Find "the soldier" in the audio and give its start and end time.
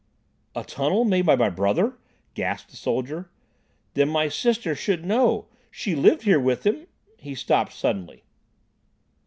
2.71-3.29